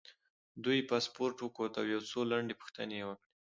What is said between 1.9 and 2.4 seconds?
یو څو